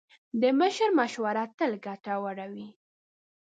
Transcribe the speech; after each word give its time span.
د 0.41 0.43
مشر 0.59 0.89
مشوره 0.99 1.43
تل 1.57 1.71
ګټوره 1.85 2.45
وي. 2.53 2.67